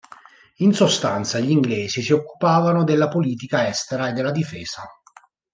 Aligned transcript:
In 0.55 0.73
sostanza, 0.73 1.37
gli 1.37 1.51
inglesi 1.51 2.01
si 2.01 2.11
occupavano 2.11 2.83
della 2.83 3.07
politica 3.07 3.67
estera 3.67 4.07
e 4.09 4.13
della 4.13 4.31
difesa. 4.31 4.81